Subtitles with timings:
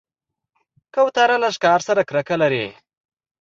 [0.93, 2.65] کوتره له ښکار سره کرکه لري.